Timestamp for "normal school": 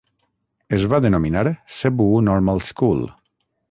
2.31-3.09